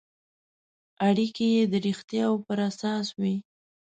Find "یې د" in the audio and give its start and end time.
1.55-1.73